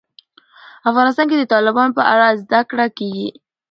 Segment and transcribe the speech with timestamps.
[0.89, 3.29] افغانستان کې د تالابونه په اړه زده کړه کېږي.